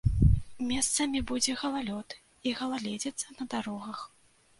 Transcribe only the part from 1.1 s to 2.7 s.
будзе галалёд і